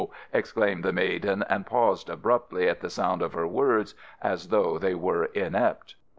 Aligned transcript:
exclaimed 0.33 0.83
the 0.83 0.91
maiden, 0.91 1.45
and 1.47 1.67
paused 1.67 2.09
abruptly 2.09 2.67
at 2.67 2.81
the 2.81 2.89
sound 2.89 3.21
of 3.21 3.33
her 3.33 3.45
words, 3.45 3.93
as 4.23 4.47
though 4.47 4.79
they 4.79 4.95
were 4.95 5.25
inept. 5.25 5.93